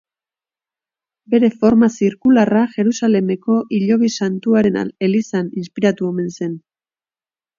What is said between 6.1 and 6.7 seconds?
omen zen.